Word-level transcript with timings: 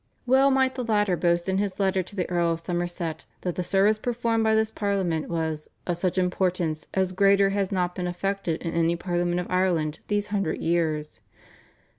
Well 0.25 0.49
might 0.49 0.73
the 0.73 0.83
latter 0.83 1.15
boast 1.15 1.47
in 1.47 1.59
his 1.59 1.79
letter 1.79 2.01
to 2.01 2.15
the 2.15 2.27
Earl 2.27 2.53
of 2.53 2.59
Somerset 2.61 3.25
that 3.41 3.53
the 3.53 3.63
service 3.63 3.99
performed 3.99 4.43
by 4.43 4.55
this 4.55 4.71
Parliament 4.71 5.29
was 5.29 5.67
"of 5.85 5.95
such 5.95 6.17
importance, 6.17 6.87
as 6.95 7.11
greater 7.11 7.51
has 7.51 7.71
not 7.71 7.93
been 7.93 8.07
effected 8.07 8.63
in 8.63 8.73
any 8.73 8.95
Parliament 8.95 9.39
of 9.39 9.51
Ireland 9.51 9.99
these 10.07 10.25
hundred 10.33 10.57
years. 10.59 11.19